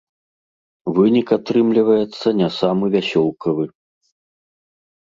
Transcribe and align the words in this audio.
Вынік 0.99 1.27
атрымліваецца 1.37 2.27
не 2.41 2.49
самы 2.59 2.85
вясёлкавы. 2.99 3.65